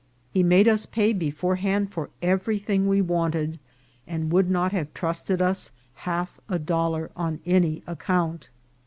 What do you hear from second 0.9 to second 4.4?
beforehand for everything we wanted, and